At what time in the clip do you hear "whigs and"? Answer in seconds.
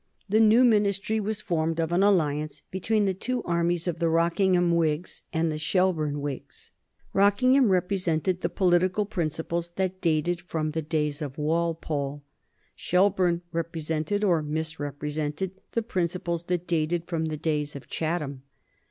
4.73-5.51